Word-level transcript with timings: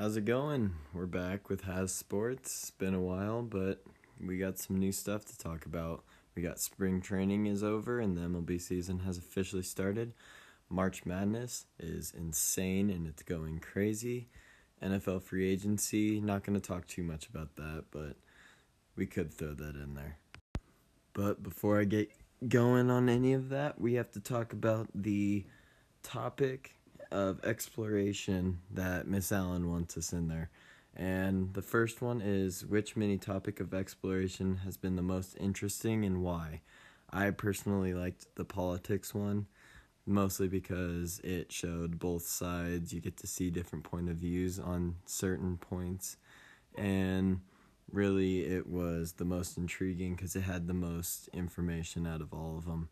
How's 0.00 0.16
it 0.16 0.24
going? 0.24 0.72
We're 0.94 1.04
back 1.04 1.50
with 1.50 1.64
Has 1.64 1.92
Sports. 1.92 2.62
It's 2.62 2.70
been 2.70 2.94
a 2.94 3.02
while, 3.02 3.42
but 3.42 3.84
we 4.18 4.38
got 4.38 4.58
some 4.58 4.78
new 4.78 4.92
stuff 4.92 5.26
to 5.26 5.36
talk 5.36 5.66
about. 5.66 6.04
We 6.34 6.40
got 6.40 6.58
spring 6.58 7.02
training 7.02 7.44
is 7.44 7.62
over 7.62 8.00
and 8.00 8.16
the 8.16 8.22
MLB 8.22 8.62
season 8.62 9.00
has 9.00 9.18
officially 9.18 9.62
started. 9.62 10.14
March 10.70 11.04
Madness 11.04 11.66
is 11.78 12.14
insane 12.16 12.88
and 12.88 13.06
it's 13.06 13.22
going 13.22 13.58
crazy. 13.58 14.30
NFL 14.82 15.22
free 15.22 15.46
agency, 15.46 16.18
not 16.18 16.44
going 16.44 16.58
to 16.58 16.66
talk 16.66 16.86
too 16.86 17.02
much 17.02 17.26
about 17.26 17.56
that, 17.56 17.84
but 17.90 18.16
we 18.96 19.04
could 19.04 19.30
throw 19.34 19.52
that 19.52 19.76
in 19.76 19.92
there. 19.92 20.16
But 21.12 21.42
before 21.42 21.78
I 21.78 21.84
get 21.84 22.10
going 22.48 22.90
on 22.90 23.10
any 23.10 23.34
of 23.34 23.50
that, 23.50 23.78
we 23.78 23.92
have 23.94 24.10
to 24.12 24.20
talk 24.20 24.54
about 24.54 24.88
the 24.94 25.44
topic 26.02 26.79
of 27.10 27.44
exploration 27.44 28.58
that 28.70 29.06
Miss 29.06 29.32
Allen 29.32 29.70
wants 29.70 29.96
us 29.96 30.12
in 30.12 30.28
there. 30.28 30.50
And 30.96 31.54
the 31.54 31.62
first 31.62 32.02
one 32.02 32.20
is 32.20 32.66
which 32.66 32.96
mini 32.96 33.16
topic 33.16 33.60
of 33.60 33.72
exploration 33.72 34.60
has 34.64 34.76
been 34.76 34.96
the 34.96 35.02
most 35.02 35.36
interesting 35.38 36.04
and 36.04 36.22
why? 36.22 36.62
I 37.12 37.30
personally 37.30 37.94
liked 37.94 38.26
the 38.36 38.44
politics 38.44 39.14
one, 39.14 39.46
mostly 40.06 40.48
because 40.48 41.20
it 41.20 41.52
showed 41.52 41.98
both 41.98 42.22
sides. 42.22 42.92
You 42.92 43.00
get 43.00 43.16
to 43.18 43.26
see 43.26 43.50
different 43.50 43.84
point 43.84 44.08
of 44.08 44.16
views 44.16 44.58
on 44.58 44.96
certain 45.06 45.56
points. 45.56 46.16
And 46.76 47.40
really, 47.92 48.44
it 48.44 48.66
was 48.66 49.12
the 49.12 49.24
most 49.24 49.56
intriguing 49.56 50.14
because 50.14 50.36
it 50.36 50.42
had 50.42 50.66
the 50.66 50.74
most 50.74 51.28
information 51.32 52.06
out 52.06 52.20
of 52.20 52.32
all 52.32 52.58
of 52.58 52.64
them. 52.64 52.88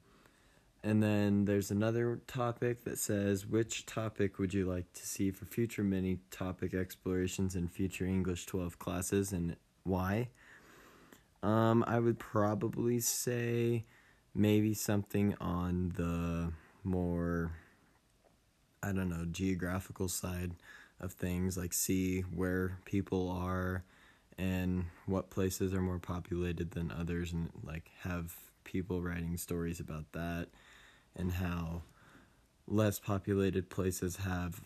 And 0.84 1.02
then 1.02 1.45
there's 1.45 1.70
another 1.70 2.20
topic 2.27 2.84
that 2.84 2.98
says, 2.98 3.46
which 3.46 3.84
topic 3.84 4.38
would 4.38 4.55
you 4.55 4.64
like 4.64 4.92
to 4.92 5.06
see 5.06 5.30
for 5.32 5.45
future 5.45 5.82
mini 5.82 6.20
topic 6.30 6.73
explorations 6.73 7.56
in 7.56 7.66
future 7.69 8.06
English 8.06 8.46
12 8.46 8.78
classes 8.78 9.33
and 9.33 9.56
why? 9.83 10.28
Um, 11.42 11.84
I 11.86 11.98
would 11.98 12.19
probably 12.19 13.00
say 13.00 13.84
maybe 14.34 14.72
something 14.75 15.34
on 15.41 15.92
the 15.97 16.53
more, 16.84 17.53
I 18.83 18.92
don't 18.92 19.08
know, 19.08 19.27
geographical 19.31 20.08
side 20.08 20.53
of 21.00 21.12
things, 21.12 21.56
like 21.56 21.72
see 21.72 22.20
where 22.20 22.78
people 22.84 23.31
are 23.31 23.84
and 24.36 24.84
what 25.06 25.31
places 25.31 25.75
are 25.75 25.81
more 25.81 25.98
populated 25.98 26.70
than 26.70 26.92
others, 26.92 27.33
and 27.33 27.50
like 27.64 27.91
have 28.03 28.36
people 28.69 29.00
writing 29.00 29.38
stories 29.38 29.80
about 29.80 30.12
that 30.12 30.48
and 31.16 31.33
how 31.33 31.80
less 32.66 32.98
populated 32.98 33.70
places 33.70 34.16
have 34.16 34.60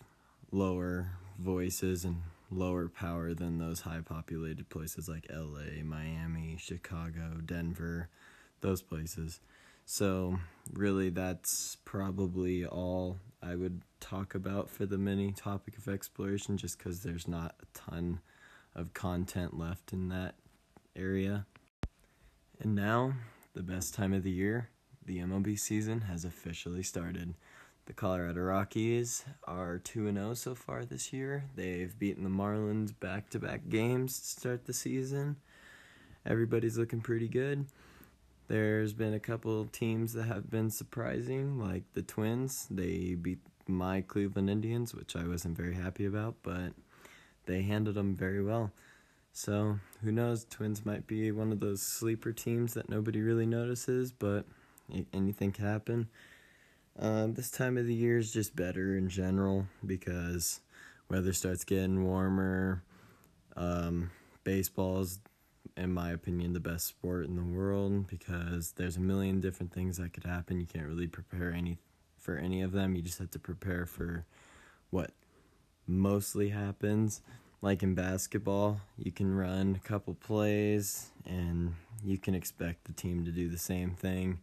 lower 0.50 1.12
voices 1.38 2.04
and 2.04 2.16
lower 2.50 2.88
power 2.88 3.32
than 3.32 3.58
those 3.58 3.82
high 3.82 4.00
populated 4.04 4.68
places 4.68 5.08
like 5.08 5.24
LA, 5.32 5.84
Miami, 5.84 6.56
Chicago, 6.58 7.40
Denver, 7.46 8.08
those 8.60 8.82
places. 8.82 9.38
So, 9.84 10.40
really, 10.72 11.10
that's 11.10 11.76
probably 11.84 12.66
all 12.66 13.18
I 13.40 13.54
would 13.54 13.82
talk 14.00 14.34
about 14.34 14.68
for 14.68 14.84
the 14.84 14.98
mini 14.98 15.30
topic 15.30 15.78
of 15.78 15.86
exploration, 15.86 16.56
just 16.56 16.76
because 16.76 17.04
there's 17.04 17.28
not 17.28 17.54
a 17.62 17.78
ton 17.78 18.20
of 18.74 18.94
content 18.94 19.56
left 19.56 19.92
in 19.92 20.08
that 20.08 20.34
area. 20.96 21.46
And 22.60 22.74
now, 22.74 23.14
the 23.54 23.62
best 23.62 23.94
time 23.94 24.14
of 24.14 24.22
the 24.22 24.30
year 24.30 24.70
the 25.04 25.18
MLB 25.18 25.58
season 25.58 26.02
has 26.02 26.24
officially 26.24 26.82
started. 26.82 27.34
The 27.86 27.92
Colorado 27.92 28.40
Rockies 28.40 29.24
are 29.44 29.78
2 29.78 30.12
0 30.12 30.34
so 30.34 30.54
far 30.54 30.84
this 30.84 31.12
year. 31.12 31.44
They've 31.54 31.98
beaten 31.98 32.24
the 32.24 32.30
Marlins 32.30 32.98
back 32.98 33.28
to 33.30 33.38
back 33.38 33.68
games 33.68 34.18
to 34.20 34.26
start 34.40 34.64
the 34.64 34.72
season. 34.72 35.36
Everybody's 36.24 36.78
looking 36.78 37.00
pretty 37.00 37.28
good. 37.28 37.66
There's 38.48 38.92
been 38.92 39.14
a 39.14 39.20
couple 39.20 39.64
teams 39.66 40.12
that 40.12 40.24
have 40.24 40.48
been 40.48 40.70
surprising, 40.70 41.58
like 41.58 41.82
the 41.94 42.02
Twins. 42.02 42.68
They 42.70 43.16
beat 43.20 43.40
my 43.66 44.00
Cleveland 44.00 44.50
Indians, 44.50 44.94
which 44.94 45.16
I 45.16 45.26
wasn't 45.26 45.56
very 45.56 45.74
happy 45.74 46.06
about, 46.06 46.36
but 46.42 46.72
they 47.46 47.62
handled 47.62 47.96
them 47.96 48.14
very 48.14 48.42
well. 48.42 48.72
So, 49.32 49.78
who 50.04 50.12
knows? 50.12 50.44
Twins 50.44 50.84
might 50.84 51.06
be 51.06 51.32
one 51.32 51.52
of 51.52 51.60
those 51.60 51.80
sleeper 51.80 52.32
teams 52.32 52.74
that 52.74 52.90
nobody 52.90 53.20
really 53.20 53.46
notices, 53.46 54.12
but 54.12 54.44
anything 55.12 55.52
can 55.52 55.64
happen. 55.64 56.08
Um, 56.98 57.32
this 57.32 57.50
time 57.50 57.78
of 57.78 57.86
the 57.86 57.94
year 57.94 58.18
is 58.18 58.30
just 58.30 58.54
better 58.54 58.96
in 58.96 59.08
general 59.08 59.66
because 59.86 60.60
weather 61.08 61.32
starts 61.32 61.64
getting 61.64 62.04
warmer. 62.04 62.82
Um, 63.56 64.10
baseball 64.44 65.00
is, 65.00 65.18
in 65.78 65.94
my 65.94 66.10
opinion, 66.10 66.52
the 66.52 66.60
best 66.60 66.86
sport 66.86 67.24
in 67.24 67.36
the 67.36 67.42
world 67.42 68.08
because 68.08 68.72
there's 68.72 68.98
a 68.98 69.00
million 69.00 69.40
different 69.40 69.72
things 69.72 69.96
that 69.96 70.12
could 70.12 70.24
happen. 70.24 70.60
You 70.60 70.66
can't 70.66 70.86
really 70.86 71.06
prepare 71.06 71.52
any 71.52 71.78
for 72.18 72.36
any 72.36 72.60
of 72.60 72.72
them. 72.72 72.94
You 72.94 73.02
just 73.02 73.18
have 73.18 73.30
to 73.30 73.38
prepare 73.38 73.86
for 73.86 74.26
what 74.90 75.12
mostly 75.86 76.50
happens. 76.50 77.22
Like 77.62 77.82
in 77.82 77.94
basketball, 77.94 78.80
you 78.98 79.12
can 79.12 79.34
run 79.34 79.80
a 79.82 79.88
couple 79.88 80.14
plays 80.14 81.10
and 81.24 81.74
you 82.04 82.18
can 82.18 82.34
expect 82.34 82.84
the 82.84 82.92
team 82.92 83.24
to 83.24 83.30
do 83.30 83.48
the 83.48 83.56
same 83.56 83.92
thing 83.92 84.40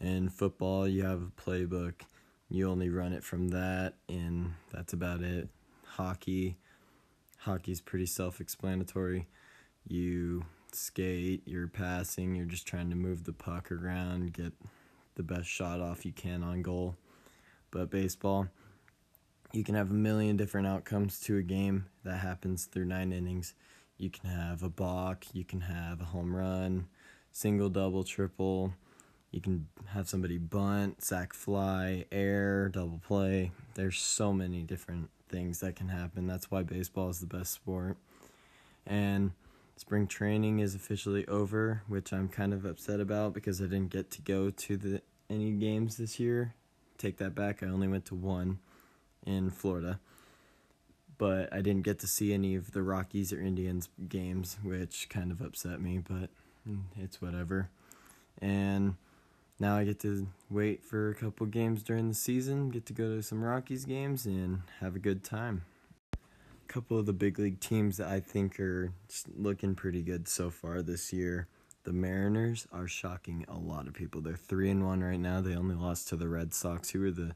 in 0.00 0.30
football, 0.30 0.88
you 0.88 1.04
have 1.04 1.22
a 1.22 1.40
playbook. 1.40 2.02
You 2.48 2.68
only 2.68 2.88
run 2.88 3.12
it 3.12 3.22
from 3.22 3.48
that, 3.48 3.94
and 4.08 4.54
that's 4.72 4.92
about 4.92 5.20
it. 5.20 5.48
Hockey, 5.86 6.56
hockey's 7.38 7.80
pretty 7.80 8.06
self-explanatory. 8.06 9.28
You 9.86 10.44
skate, 10.72 11.42
you're 11.46 11.68
passing, 11.68 12.34
you're 12.34 12.46
just 12.46 12.66
trying 12.66 12.90
to 12.90 12.96
move 12.96 13.24
the 13.24 13.32
puck 13.32 13.70
around, 13.70 14.32
get 14.32 14.52
the 15.14 15.22
best 15.22 15.48
shot 15.48 15.80
off 15.80 16.04
you 16.04 16.12
can 16.12 16.42
on 16.42 16.62
goal. 16.62 16.96
But 17.70 17.90
baseball, 17.90 18.48
you 19.52 19.64
can 19.64 19.74
have 19.74 19.90
a 19.90 19.94
million 19.94 20.36
different 20.36 20.66
outcomes 20.66 21.20
to 21.20 21.36
a 21.36 21.42
game 21.42 21.86
that 22.04 22.18
happens 22.18 22.64
through 22.64 22.84
nine 22.84 23.12
innings. 23.12 23.54
You 23.98 24.10
can 24.10 24.30
have 24.30 24.62
a 24.62 24.68
balk, 24.68 25.26
you 25.32 25.44
can 25.44 25.62
have 25.62 26.00
a 26.00 26.04
home 26.04 26.34
run, 26.34 26.86
single, 27.32 27.68
double, 27.68 28.04
triple 28.04 28.72
you 29.30 29.40
can 29.40 29.68
have 29.86 30.08
somebody 30.08 30.38
bunt, 30.38 31.02
sac 31.02 31.32
fly, 31.32 32.04
air, 32.10 32.68
double 32.68 33.00
play. 33.06 33.52
There's 33.74 33.98
so 33.98 34.32
many 34.32 34.62
different 34.62 35.10
things 35.28 35.60
that 35.60 35.76
can 35.76 35.88
happen. 35.88 36.26
That's 36.26 36.50
why 36.50 36.62
baseball 36.62 37.10
is 37.10 37.20
the 37.20 37.26
best 37.26 37.52
sport. 37.52 37.96
And 38.86 39.32
spring 39.76 40.08
training 40.08 40.58
is 40.58 40.74
officially 40.74 41.26
over, 41.28 41.82
which 41.86 42.12
I'm 42.12 42.28
kind 42.28 42.52
of 42.52 42.64
upset 42.64 42.98
about 42.98 43.32
because 43.32 43.60
I 43.60 43.64
didn't 43.64 43.90
get 43.90 44.10
to 44.12 44.22
go 44.22 44.50
to 44.50 44.76
the 44.76 45.02
any 45.28 45.52
games 45.52 45.96
this 45.96 46.18
year. 46.18 46.54
Take 46.98 47.18
that 47.18 47.36
back. 47.36 47.62
I 47.62 47.66
only 47.66 47.86
went 47.86 48.06
to 48.06 48.16
one 48.16 48.58
in 49.26 49.50
Florida. 49.50 50.00
But 51.18 51.52
I 51.52 51.60
didn't 51.60 51.82
get 51.82 51.98
to 52.00 52.06
see 52.06 52.32
any 52.32 52.54
of 52.54 52.72
the 52.72 52.82
Rockies 52.82 53.32
or 53.32 53.40
Indians 53.40 53.88
games, 54.08 54.56
which 54.62 55.08
kind 55.10 55.30
of 55.30 55.40
upset 55.40 55.80
me, 55.80 55.98
but 55.98 56.30
it's 56.96 57.20
whatever. 57.20 57.68
And 58.40 58.94
now 59.58 59.76
I 59.76 59.84
get 59.84 60.00
to 60.00 60.26
wait 60.48 60.82
for 60.82 61.10
a 61.10 61.14
couple 61.14 61.46
games 61.46 61.82
during 61.82 62.08
the 62.08 62.14
season, 62.14 62.70
get 62.70 62.86
to 62.86 62.94
go 62.94 63.16
to 63.16 63.22
some 63.22 63.44
Rockies 63.44 63.84
games, 63.84 64.24
and 64.24 64.62
have 64.80 64.96
a 64.96 64.98
good 64.98 65.22
time. 65.22 65.64
A 66.14 66.72
couple 66.72 66.98
of 66.98 67.04
the 67.04 67.12
big 67.12 67.38
league 67.38 67.60
teams 67.60 67.98
that 67.98 68.08
I 68.08 68.20
think 68.20 68.58
are 68.58 68.92
looking 69.36 69.74
pretty 69.74 70.02
good 70.02 70.26
so 70.26 70.48
far 70.48 70.80
this 70.80 71.12
year. 71.12 71.48
The 71.84 71.92
Mariners 71.92 72.66
are 72.72 72.88
shocking 72.88 73.44
a 73.48 73.58
lot 73.58 73.86
of 73.86 73.94
people. 73.94 74.22
They're 74.22 74.36
three 74.36 74.70
and 74.70 74.86
one 74.86 75.02
right 75.02 75.20
now. 75.20 75.42
They 75.42 75.54
only 75.54 75.74
lost 75.74 76.08
to 76.08 76.16
the 76.16 76.28
Red 76.28 76.54
Sox, 76.54 76.90
who 76.90 77.04
are 77.06 77.10
the 77.10 77.34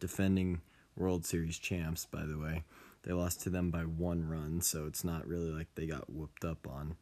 defending 0.00 0.60
World 0.96 1.24
Series 1.24 1.58
champs, 1.58 2.04
by 2.04 2.24
the 2.24 2.38
way. 2.38 2.64
They 3.02 3.12
lost 3.12 3.40
to 3.42 3.50
them 3.50 3.70
by 3.70 3.82
one 3.82 4.28
run, 4.28 4.60
so 4.60 4.86
it's 4.86 5.04
not 5.04 5.26
really 5.26 5.50
like 5.50 5.68
they 5.74 5.86
got 5.86 6.12
whooped 6.12 6.44
up 6.44 6.68
on. 6.68 6.96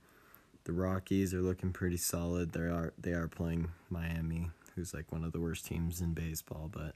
The 0.64 0.73
Rockies 0.73 1.35
are 1.35 1.43
looking 1.43 1.73
pretty 1.73 1.97
solid. 1.97 2.53
They 2.53 2.61
are 2.61 2.93
they 2.99 3.12
are 3.12 3.29
playing 3.29 3.70
Miami, 3.88 4.50
who's 4.75 4.94
like 4.94 5.12
one 5.12 5.25
of 5.25 5.32
the 5.32 5.41
worst 5.41 5.67
teams 5.67 6.00
in 6.00 6.14
baseball, 6.14 6.70
but 6.73 6.94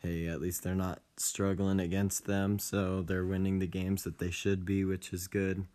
hey, 0.00 0.26
at 0.26 0.40
least 0.40 0.62
they're 0.62 0.74
not 0.74 1.00
struggling 1.16 1.80
against 1.80 2.26
them, 2.26 2.58
so 2.58 3.02
they're 3.02 3.26
winning 3.26 3.58
the 3.58 3.66
games 3.66 4.04
that 4.04 4.18
they 4.18 4.30
should 4.30 4.64
be, 4.64 4.84
which 4.84 5.12
is 5.12 5.26
good. 5.26 5.66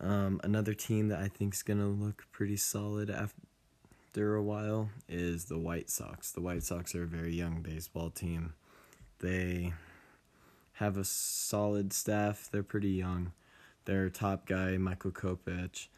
Um, 0.00 0.40
another 0.42 0.74
team 0.74 1.08
that 1.08 1.20
I 1.20 1.28
think 1.28 1.54
is 1.54 1.62
gonna 1.62 1.88
look 1.88 2.26
pretty 2.32 2.56
solid 2.56 3.10
after 3.10 4.34
a 4.34 4.42
while 4.42 4.90
is 5.08 5.46
the 5.46 5.58
White 5.58 5.90
Sox. 5.90 6.32
The 6.32 6.40
White 6.40 6.62
Sox 6.62 6.94
are 6.94 7.04
a 7.04 7.06
very 7.06 7.34
young 7.34 7.62
baseball 7.62 8.10
team. 8.10 8.54
They 9.24 9.72
have 10.74 10.96
a 10.96 11.04
solid 11.04 11.92
staff. 11.92 12.48
They're 12.52 12.62
pretty 12.62 12.90
young 12.90 13.32
their 13.84 14.08
top 14.08 14.46
guy, 14.46 14.76
Michael 14.76 15.10
Kopech, 15.10 15.88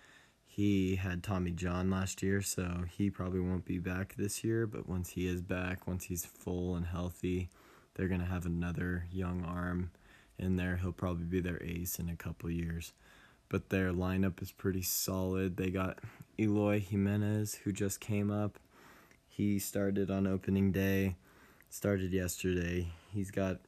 he 0.44 0.96
had 0.96 1.22
Tommy 1.22 1.50
John 1.50 1.90
last 1.90 2.22
year, 2.22 2.40
so 2.40 2.84
he 2.90 3.10
probably 3.10 3.40
won't 3.40 3.64
be 3.64 3.78
back 3.78 4.14
this 4.16 4.42
year. 4.42 4.66
But 4.66 4.88
once 4.88 5.10
he 5.10 5.26
is 5.28 5.42
back, 5.42 5.86
once 5.86 6.04
he's 6.04 6.24
full 6.24 6.76
and 6.76 6.86
healthy, 6.86 7.50
they're 7.94 8.08
going 8.08 8.20
to 8.20 8.26
have 8.26 8.46
another 8.46 9.06
young 9.12 9.44
arm 9.44 9.90
in 10.38 10.56
there. 10.56 10.76
He'll 10.76 10.92
probably 10.92 11.24
be 11.24 11.40
their 11.40 11.62
ace 11.62 11.98
in 11.98 12.08
a 12.08 12.16
couple 12.16 12.50
years. 12.50 12.92
But 13.48 13.68
their 13.68 13.92
lineup 13.92 14.42
is 14.42 14.50
pretty 14.50 14.82
solid. 14.82 15.56
They 15.56 15.70
got 15.70 15.98
Eloy 16.38 16.80
Jimenez, 16.80 17.56
who 17.56 17.72
just 17.72 18.00
came 18.00 18.30
up. 18.30 18.58
He 19.28 19.58
started 19.58 20.10
on 20.10 20.26
opening 20.26 20.72
day, 20.72 21.16
started 21.70 22.12
yesterday. 22.12 22.88
He's 23.12 23.30
got 23.30 23.58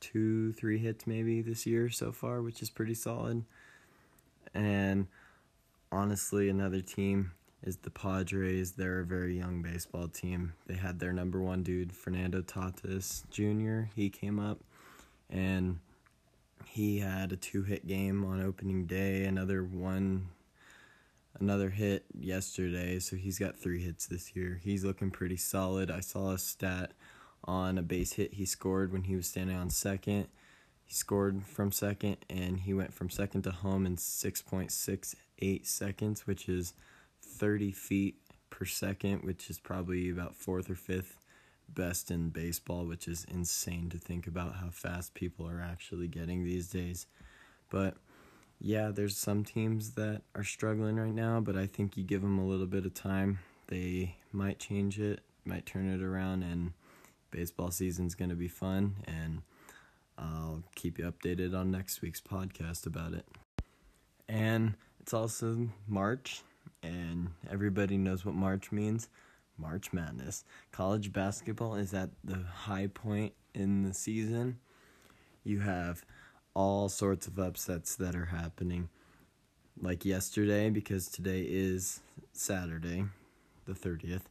two, 0.00 0.52
three 0.52 0.78
hits 0.78 1.06
maybe 1.06 1.40
this 1.42 1.66
year 1.66 1.88
so 1.88 2.12
far, 2.12 2.42
which 2.42 2.62
is 2.62 2.70
pretty 2.70 2.94
solid. 2.94 3.44
And 4.54 5.06
honestly, 5.90 6.48
another 6.48 6.80
team 6.80 7.32
is 7.62 7.76
the 7.78 7.90
Padres. 7.90 8.72
They're 8.72 9.00
a 9.00 9.04
very 9.04 9.38
young 9.38 9.62
baseball 9.62 10.08
team. 10.08 10.54
They 10.66 10.74
had 10.74 10.98
their 10.98 11.12
number 11.12 11.40
one 11.40 11.62
dude, 11.62 11.94
Fernando 11.94 12.42
Tatis 12.42 13.22
Jr. 13.30 13.88
He 13.94 14.10
came 14.10 14.38
up 14.38 14.58
and 15.30 15.78
he 16.66 16.98
had 16.98 17.32
a 17.32 17.36
two 17.36 17.62
hit 17.62 17.86
game 17.86 18.24
on 18.24 18.42
opening 18.42 18.86
day, 18.86 19.24
another 19.24 19.62
one 19.62 20.28
another 21.40 21.70
hit 21.70 22.04
yesterday, 22.18 22.98
so 22.98 23.16
he's 23.16 23.38
got 23.38 23.56
three 23.56 23.82
hits 23.82 24.06
this 24.06 24.36
year. 24.36 24.60
He's 24.62 24.84
looking 24.84 25.10
pretty 25.10 25.36
solid. 25.36 25.90
I 25.90 26.00
saw 26.00 26.32
a 26.32 26.38
stat 26.38 26.92
on 27.44 27.78
a 27.78 27.82
base 27.82 28.14
hit 28.14 28.34
he 28.34 28.44
scored 28.44 28.92
when 28.92 29.04
he 29.04 29.16
was 29.16 29.26
standing 29.26 29.56
on 29.56 29.70
second. 29.70 30.28
He 30.84 30.94
scored 30.94 31.44
from 31.44 31.72
second 31.72 32.18
and 32.28 32.60
he 32.60 32.74
went 32.74 32.92
from 32.92 33.10
second 33.10 33.42
to 33.42 33.50
home 33.50 33.86
in 33.86 33.96
6.68 33.96 35.66
seconds, 35.66 36.26
which 36.26 36.48
is 36.48 36.74
30 37.22 37.72
feet 37.72 38.16
per 38.50 38.64
second, 38.64 39.24
which 39.24 39.48
is 39.48 39.58
probably 39.58 40.10
about 40.10 40.34
fourth 40.34 40.68
or 40.70 40.74
fifth 40.74 41.18
best 41.68 42.10
in 42.10 42.28
baseball, 42.28 42.84
which 42.84 43.08
is 43.08 43.24
insane 43.24 43.88
to 43.90 43.98
think 43.98 44.26
about 44.26 44.56
how 44.56 44.68
fast 44.70 45.14
people 45.14 45.48
are 45.48 45.60
actually 45.60 46.08
getting 46.08 46.44
these 46.44 46.68
days. 46.68 47.06
But 47.70 47.96
yeah, 48.60 48.90
there's 48.90 49.16
some 49.16 49.44
teams 49.44 49.92
that 49.92 50.22
are 50.34 50.44
struggling 50.44 50.96
right 50.96 51.14
now, 51.14 51.40
but 51.40 51.56
I 51.56 51.66
think 51.66 51.96
you 51.96 52.04
give 52.04 52.22
them 52.22 52.38
a 52.38 52.46
little 52.46 52.66
bit 52.66 52.86
of 52.86 52.94
time, 52.94 53.38
they 53.68 54.16
might 54.32 54.58
change 54.58 55.00
it, 55.00 55.20
might 55.44 55.66
turn 55.66 55.88
it 55.88 56.02
around, 56.02 56.42
and 56.42 56.72
baseball 57.32 57.72
season's 57.72 58.14
going 58.14 58.30
to 58.30 58.36
be 58.36 58.46
fun. 58.46 58.94
And 59.04 59.42
I'll 60.16 60.62
keep 60.76 60.98
you 60.98 61.10
updated 61.10 61.58
on 61.58 61.72
next 61.72 62.00
week's 62.00 62.20
podcast 62.20 62.86
about 62.86 63.14
it. 63.14 63.26
And 64.28 64.74
it's 65.00 65.12
also 65.12 65.68
March, 65.88 66.42
and 66.82 67.30
everybody 67.50 67.98
knows 67.98 68.24
what 68.24 68.36
March 68.36 68.70
means. 68.70 69.08
March 69.58 69.92
Madness. 69.92 70.44
College 70.70 71.12
basketball 71.12 71.74
is 71.74 71.92
at 71.92 72.10
the 72.24 72.42
high 72.42 72.86
point 72.86 73.34
in 73.54 73.82
the 73.82 73.92
season. 73.92 74.58
You 75.44 75.60
have 75.60 76.04
all 76.54 76.88
sorts 76.88 77.26
of 77.26 77.38
upsets 77.38 77.96
that 77.96 78.14
are 78.14 78.26
happening. 78.26 78.88
Like 79.80 80.04
yesterday, 80.04 80.70
because 80.70 81.08
today 81.08 81.42
is 81.42 82.00
Saturday, 82.32 83.04
the 83.66 83.72
30th. 83.72 84.22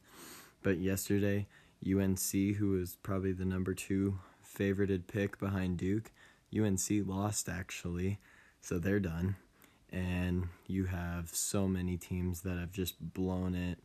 But 0.62 0.78
yesterday, 0.78 1.46
UNC, 1.86 2.56
who 2.56 2.70
was 2.70 2.96
probably 3.02 3.32
the 3.32 3.44
number 3.44 3.74
two 3.74 4.18
favorited 4.56 5.06
pick 5.06 5.38
behind 5.38 5.78
Duke, 5.78 6.10
UNC 6.56 6.88
lost 7.06 7.48
actually, 7.48 8.18
so 8.60 8.78
they're 8.78 9.00
done. 9.00 9.36
And 9.90 10.48
you 10.66 10.86
have 10.86 11.30
so 11.30 11.68
many 11.68 11.96
teams 11.96 12.42
that 12.42 12.58
have 12.58 12.72
just 12.72 13.12
blown 13.12 13.54
it 13.54 13.78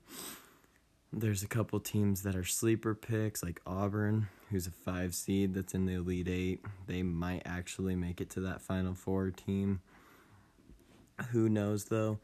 there's 1.14 1.44
a 1.44 1.48
couple 1.48 1.80
teams 1.80 2.24
that 2.24 2.36
are 2.36 2.44
sleeper 2.44 2.94
picks, 2.94 3.42
like 3.42 3.62
Auburn, 3.66 4.28
who's 4.50 4.68
a 4.68 4.72
five 4.72 5.16
seed 5.16 5.54
that's 5.54 5.74
in 5.74 5.86
the 5.86 5.94
Elite 5.94 6.28
Eight. 6.28 6.66
They 6.86 7.04
might 7.04 7.44
actually 7.46 7.96
make 7.96 8.20
it 8.22 8.30
to 8.32 8.42
that 8.42 8.62
Final 8.62 8.94
Four 8.94 9.32
team. 9.32 9.82
Who 11.32 11.50
knows, 11.50 11.86
though? 11.86 12.20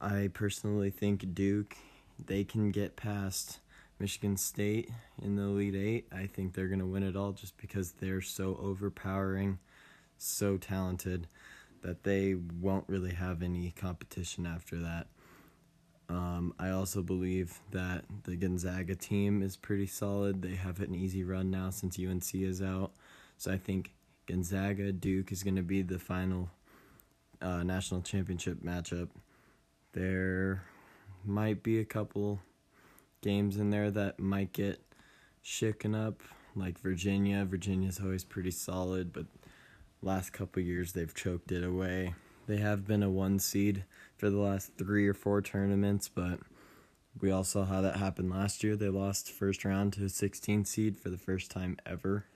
I 0.00 0.30
personally 0.32 0.90
think 0.90 1.34
Duke, 1.34 1.76
they 2.24 2.44
can 2.44 2.70
get 2.70 2.96
past 2.96 3.58
Michigan 4.02 4.36
State 4.36 4.90
in 5.22 5.36
the 5.36 5.44
Elite 5.44 5.76
Eight. 5.76 6.08
I 6.12 6.26
think 6.26 6.54
they're 6.54 6.66
going 6.66 6.80
to 6.80 6.86
win 6.86 7.04
it 7.04 7.14
all 7.14 7.30
just 7.30 7.56
because 7.56 7.92
they're 7.92 8.20
so 8.20 8.58
overpowering, 8.60 9.60
so 10.18 10.56
talented, 10.56 11.28
that 11.82 12.02
they 12.02 12.34
won't 12.34 12.84
really 12.88 13.12
have 13.12 13.44
any 13.44 13.70
competition 13.70 14.44
after 14.44 14.74
that. 14.78 15.06
Um, 16.08 16.52
I 16.58 16.70
also 16.70 17.00
believe 17.00 17.60
that 17.70 18.04
the 18.24 18.34
Gonzaga 18.34 18.96
team 18.96 19.40
is 19.40 19.56
pretty 19.56 19.86
solid. 19.86 20.42
They 20.42 20.56
have 20.56 20.80
an 20.80 20.96
easy 20.96 21.22
run 21.22 21.52
now 21.52 21.70
since 21.70 21.96
UNC 21.96 22.34
is 22.34 22.60
out. 22.60 22.90
So 23.38 23.52
I 23.52 23.56
think 23.56 23.92
Gonzaga 24.26 24.90
Duke 24.90 25.30
is 25.30 25.44
going 25.44 25.54
to 25.54 25.62
be 25.62 25.80
the 25.80 26.00
final 26.00 26.50
uh, 27.40 27.62
national 27.62 28.02
championship 28.02 28.64
matchup. 28.64 29.10
There 29.92 30.64
might 31.24 31.62
be 31.62 31.78
a 31.78 31.84
couple 31.84 32.40
games 33.22 33.56
in 33.56 33.70
there 33.70 33.90
that 33.90 34.20
might 34.20 34.52
get 34.52 34.82
shaken 35.40 35.94
up, 35.94 36.22
like 36.54 36.78
Virginia. 36.78 37.44
Virginia's 37.44 38.00
always 38.00 38.24
pretty 38.24 38.50
solid, 38.50 39.12
but 39.12 39.26
last 40.02 40.32
couple 40.32 40.62
years 40.62 40.92
they've 40.92 41.14
choked 41.14 41.50
it 41.50 41.64
away. 41.64 42.14
They 42.46 42.58
have 42.58 42.86
been 42.86 43.02
a 43.02 43.10
one 43.10 43.38
seed 43.38 43.84
for 44.16 44.28
the 44.28 44.38
last 44.38 44.72
three 44.76 45.06
or 45.06 45.14
four 45.14 45.40
tournaments, 45.40 46.08
but 46.08 46.40
we 47.20 47.30
all 47.30 47.44
saw 47.44 47.64
how 47.64 47.80
that 47.82 47.96
happened 47.96 48.30
last 48.30 48.64
year. 48.64 48.76
They 48.76 48.88
lost 48.88 49.30
first 49.30 49.64
round 49.64 49.92
to 49.94 50.04
a 50.04 50.08
16 50.08 50.64
seed 50.64 50.96
for 50.96 51.08
the 51.08 51.18
first 51.18 51.50
time 51.50 51.76
ever. 51.86 52.26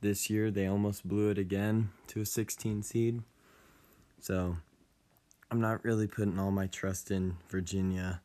This 0.00 0.30
year 0.30 0.50
they 0.50 0.66
almost 0.66 1.08
blew 1.08 1.30
it 1.30 1.38
again 1.38 1.90
to 2.08 2.20
a 2.20 2.26
16 2.26 2.82
seed. 2.82 3.22
So 4.20 4.56
I'm 5.50 5.60
not 5.60 5.84
really 5.84 6.06
putting 6.06 6.38
all 6.38 6.50
my 6.50 6.66
trust 6.66 7.10
in 7.10 7.38
Virginia, 7.48 8.20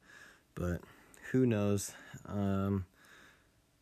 but 0.56 0.81
who 1.31 1.45
knows? 1.45 1.91
Um, 2.25 2.85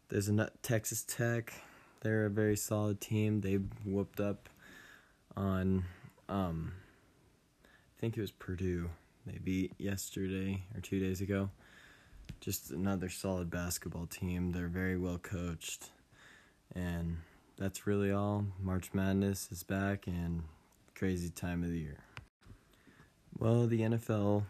there's 0.10 0.30
a 0.30 0.52
Texas 0.62 1.04
Tech. 1.04 1.54
They're 2.02 2.26
a 2.26 2.30
very 2.30 2.56
solid 2.56 3.00
team. 3.00 3.42
They 3.42 3.56
whooped 3.86 4.20
up 4.20 4.50
on 5.36 5.86
um, 6.28 6.74
I 7.68 8.00
think 8.00 8.18
it 8.18 8.22
was 8.22 8.32
Purdue. 8.32 8.90
They 9.28 9.38
beat 9.38 9.74
yesterday 9.78 10.64
or 10.76 10.82
two 10.82 11.00
days 11.00 11.22
ago. 11.22 11.50
Just 12.40 12.72
another 12.72 13.10
solid 13.10 13.52
basketball 13.52 14.08
team. 14.08 14.52
They're 14.52 14.68
very 14.68 14.98
well 14.98 15.20
coached. 15.20 15.90
And 16.74 17.18
that's 17.58 17.86
really 17.86 18.12
all. 18.12 18.46
March 18.60 18.90
Madness 18.94 19.50
is 19.52 19.62
back 19.62 20.08
and 20.08 20.44
crazy 20.96 21.30
time 21.30 21.64
of 21.64 21.70
the 21.70 21.80
year. 21.80 22.00
Well, 23.38 23.68
the 23.68 23.82
NFL 23.82 24.46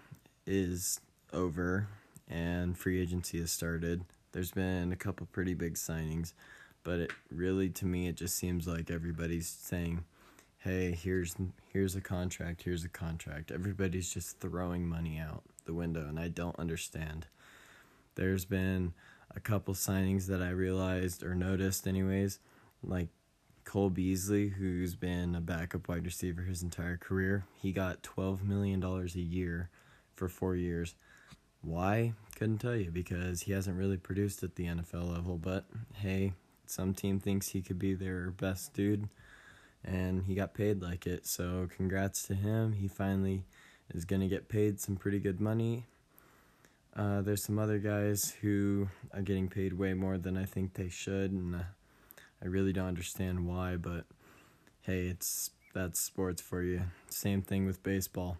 is 0.45 1.01
over 1.33 1.88
and 2.31 2.77
free 2.77 3.01
agency 3.01 3.39
has 3.39 3.51
started. 3.51 4.05
There's 4.31 4.51
been 4.51 4.91
a 4.91 4.95
couple 4.95 5.27
pretty 5.31 5.53
big 5.53 5.75
signings, 5.75 6.33
but 6.83 7.00
it 7.00 7.11
really 7.29 7.69
to 7.69 7.85
me 7.85 8.07
it 8.07 8.15
just 8.15 8.35
seems 8.35 8.67
like 8.67 8.89
everybody's 8.89 9.47
saying 9.47 10.05
hey, 10.59 10.91
here's 10.91 11.35
here's 11.73 11.95
a 11.95 12.01
contract, 12.01 12.63
here's 12.63 12.83
a 12.83 12.89
contract. 12.89 13.51
Everybody's 13.51 14.13
just 14.13 14.39
throwing 14.39 14.88
money 14.88 15.19
out 15.19 15.43
the 15.65 15.73
window 15.73 16.07
and 16.07 16.19
I 16.19 16.27
don't 16.27 16.57
understand. 16.59 17.27
There's 18.15 18.45
been 18.45 18.93
a 19.35 19.39
couple 19.39 19.73
signings 19.73 20.27
that 20.27 20.41
I 20.41 20.50
realized 20.50 21.23
or 21.23 21.33
noticed 21.33 21.88
anyways, 21.88 22.39
like 22.83 23.07
Cole 23.63 23.89
Beasley, 23.89 24.50
who's 24.50 24.95
been 24.95 25.35
a 25.35 25.41
backup 25.41 25.88
wide 25.88 26.05
receiver 26.05 26.43
his 26.43 26.61
entire 26.61 26.97
career. 26.97 27.45
He 27.61 27.71
got 27.71 28.03
$12 28.03 28.43
million 28.43 28.83
a 28.83 29.05
year 29.19 29.69
for 30.15 30.27
4 30.27 30.55
years. 30.55 30.95
Why? 31.62 32.13
Couldn't 32.36 32.60
tell 32.60 32.75
you 32.75 32.91
because 32.91 33.41
he 33.41 33.51
hasn't 33.51 33.77
really 33.77 33.98
produced 33.98 34.44
at 34.44 34.56
the 34.56 34.65
NFL 34.65 35.13
level, 35.13 35.38
but 35.38 35.65
hey, 35.96 36.34
some 36.65 36.94
team 36.94 37.20
thinks 37.20 37.50
he 37.50 37.62
could 37.62 37.77
be 37.77 37.94
their 37.94 38.32
best 38.32 38.74
dude 38.74 39.10
and 39.84 40.24
he 40.24 40.36
got 40.36 40.53
paid 40.53 40.82
like 40.82 41.06
it. 41.06 41.25
So 41.25 41.68
congrats 41.75 42.24
to 42.24 42.36
him. 42.36 42.74
He 42.74 42.88
finally 42.88 43.44
is 43.94 44.06
going 44.06 44.22
to 44.22 44.27
get 44.27 44.50
paid 44.50 44.80
some 44.80 44.96
pretty 44.96 45.20
good 45.20 45.39
money. 45.39 45.86
Uh, 46.96 47.22
there's 47.22 47.44
some 47.44 47.58
other 47.58 47.77
guys 47.77 48.36
who 48.41 48.89
are 49.13 49.22
getting 49.22 49.48
paid 49.48 49.74
way 49.74 49.94
more 49.94 50.18
than 50.18 50.38
I 50.38 50.46
think 50.46 50.74
they 50.74 50.89
should, 50.89 51.32
and 51.32 51.56
uh, 51.56 51.63
I 52.44 52.48
really 52.48 52.74
don't 52.74 52.88
understand 52.88 53.48
why. 53.48 53.77
But 53.77 54.06
hey, 54.82 55.06
it's 55.06 55.51
that's 55.74 56.01
sports 56.01 56.41
for 56.41 56.62
you. 56.62 56.82
Same 57.10 57.41
thing 57.41 57.65
with 57.65 57.82
baseball. 57.82 58.39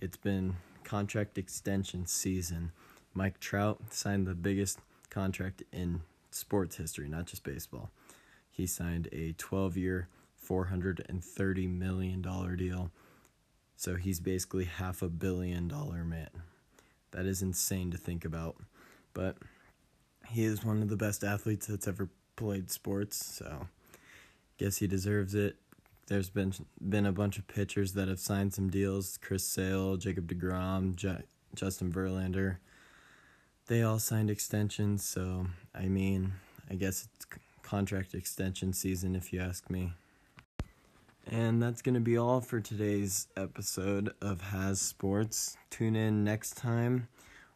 It's 0.00 0.16
been 0.16 0.56
contract 0.84 1.38
extension 1.38 2.06
season. 2.06 2.72
Mike 3.14 3.40
Trout 3.40 3.80
signed 3.90 4.26
the 4.26 4.34
biggest 4.34 4.78
contract 5.10 5.62
in 5.72 6.02
sports 6.30 6.76
history, 6.76 7.08
not 7.08 7.26
just 7.26 7.44
baseball. 7.44 7.90
He 8.50 8.66
signed 8.66 9.08
a 9.12 9.32
12 9.32 9.76
year, 9.76 10.08
$430 10.46 11.68
million 11.68 12.22
deal. 12.56 12.90
So 13.76 13.96
he's 13.96 14.20
basically 14.20 14.64
half 14.64 15.02
a 15.02 15.08
billion 15.08 15.68
dollar 15.68 16.04
man. 16.04 16.30
That 17.10 17.26
is 17.26 17.42
insane 17.42 17.90
to 17.90 17.98
think 17.98 18.24
about. 18.24 18.56
But 19.12 19.36
he 20.28 20.44
is 20.44 20.64
one 20.64 20.82
of 20.82 20.88
the 20.88 20.96
best 20.96 21.22
athletes 21.22 21.66
that's 21.66 21.86
ever 21.88 22.08
played 22.36 22.70
sports, 22.70 23.24
so 23.24 23.68
guess 24.58 24.78
he 24.78 24.86
deserves 24.86 25.34
it. 25.34 25.56
There's 26.06 26.30
been 26.30 26.52
been 26.86 27.06
a 27.06 27.12
bunch 27.12 27.38
of 27.38 27.46
pitchers 27.46 27.94
that 27.94 28.08
have 28.08 28.20
signed 28.20 28.52
some 28.52 28.68
deals. 28.68 29.18
Chris 29.22 29.46
Sale, 29.46 29.96
Jacob 29.96 30.28
DeGrom, 30.28 30.96
J- 30.96 31.24
Justin 31.54 31.92
Verlander. 31.92 32.58
They 33.66 33.82
all 33.82 33.98
signed 33.98 34.30
extensions, 34.30 35.04
so 35.04 35.46
I 35.74 35.86
mean, 35.86 36.34
I 36.70 36.74
guess 36.74 37.08
it's 37.14 37.26
contract 37.62 38.14
extension 38.14 38.72
season 38.72 39.16
if 39.16 39.32
you 39.32 39.40
ask 39.40 39.70
me. 39.70 39.92
And 41.26 41.62
that's 41.62 41.80
going 41.80 41.94
to 41.94 42.00
be 42.00 42.18
all 42.18 42.42
for 42.42 42.60
today's 42.60 43.28
episode 43.34 44.12
of 44.20 44.42
Has 44.42 44.80
Sports. 44.80 45.56
Tune 45.70 45.96
in 45.96 46.22
next 46.22 46.58
time 46.58 47.08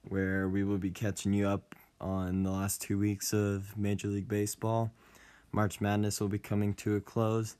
where 0.08 0.48
we 0.48 0.64
will 0.64 0.78
be 0.78 0.90
catching 0.90 1.34
you 1.34 1.46
up 1.46 1.74
on 2.00 2.44
the 2.44 2.50
last 2.50 2.80
two 2.80 2.98
weeks 2.98 3.34
of 3.34 3.76
Major 3.76 4.08
League 4.08 4.28
Baseball. 4.28 4.90
March 5.52 5.82
Madness 5.82 6.18
will 6.18 6.28
be 6.28 6.38
coming 6.38 6.72
to 6.74 6.96
a 6.96 7.00
close, 7.00 7.56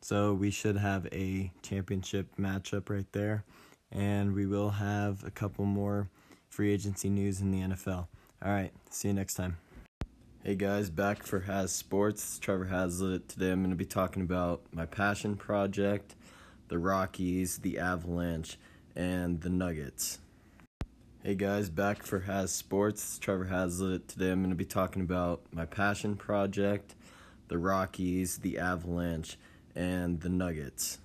so 0.00 0.32
we 0.32 0.50
should 0.50 0.76
have 0.76 1.06
a 1.12 1.50
championship 1.62 2.28
matchup 2.38 2.88
right 2.90 3.10
there. 3.12 3.44
And 3.90 4.34
we 4.34 4.46
will 4.46 4.70
have 4.70 5.24
a 5.24 5.30
couple 5.30 5.64
more 5.64 6.08
free 6.48 6.72
agency 6.72 7.08
news 7.08 7.40
in 7.40 7.50
the 7.50 7.60
NFL. 7.60 8.06
All 8.42 8.52
right, 8.52 8.72
see 8.90 9.08
you 9.08 9.14
next 9.14 9.34
time. 9.34 9.56
Hey 10.44 10.54
guys, 10.54 10.88
back 10.88 11.24
for 11.24 11.40
Has 11.40 11.72
Sports. 11.72 12.22
It's 12.22 12.38
Trevor 12.38 12.66
Hazlitt. 12.66 13.28
Today 13.28 13.50
I'm 13.50 13.60
going 13.60 13.70
to 13.70 13.76
be 13.76 13.84
talking 13.84 14.22
about 14.22 14.62
my 14.72 14.86
passion 14.86 15.36
project, 15.36 16.14
the 16.68 16.78
Rockies, 16.78 17.58
the 17.58 17.78
Avalanche, 17.78 18.58
and 18.94 19.40
the 19.40 19.50
Nuggets. 19.50 20.20
Hey 21.24 21.34
guys, 21.34 21.68
back 21.68 22.04
for 22.04 22.20
Has 22.20 22.52
Sports. 22.52 23.02
It's 23.02 23.18
Trevor 23.18 23.46
Hazlitt. 23.46 24.06
Today 24.06 24.30
I'm 24.30 24.40
going 24.40 24.50
to 24.50 24.56
be 24.56 24.64
talking 24.64 25.02
about 25.02 25.42
my 25.52 25.64
passion 25.66 26.16
project, 26.16 26.94
the 27.48 27.58
Rockies, 27.58 28.38
the 28.38 28.58
Avalanche, 28.58 29.36
and 29.78 30.20
the 30.22 30.28
Nuggets. 30.28 30.98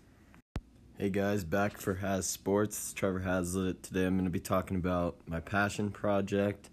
Hey 0.98 1.12
guys, 1.12 1.44
back 1.44 1.77
for 1.77 1.94
Has 1.94 2.25
Sports. 2.25 2.75
It's 2.75 2.94
Trevor 2.94 3.20
Hazlitt. 3.20 3.84
Today 3.84 4.08
I'm 4.08 4.15
going 4.15 4.25
to 4.25 4.32
be 4.32 4.39
talking 4.39 4.77
about 4.77 5.15
my 5.27 5.39
passion 5.39 5.92
project, 5.92 6.72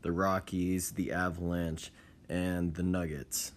the 0.00 0.12
Rockies, 0.12 0.92
the 0.92 1.12
Avalanche, 1.12 1.92
and 2.26 2.74
the 2.74 2.82
Nuggets. 2.82 3.52